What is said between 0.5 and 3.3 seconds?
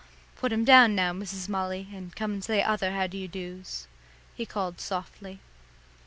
him down now, Mrs. Molly, and come and say other how do you